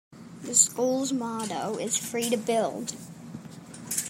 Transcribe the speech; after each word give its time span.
The 0.41 0.55
school's 0.55 1.13
motto 1.13 1.77
is 1.77 1.95
'Free 1.95 2.27
to 2.31 2.37
Build'. 2.37 2.95